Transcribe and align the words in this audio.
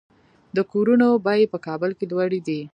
د 0.55 0.57
کورونو 0.71 1.07
بیې 1.25 1.51
په 1.53 1.57
کابل 1.65 1.91
کې 1.97 2.05
لوړې 2.11 2.39
دي 2.47 2.59